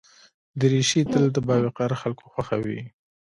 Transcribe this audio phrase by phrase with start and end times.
[0.59, 2.81] دریشي تل د باوقاره خلکو خوښه وي.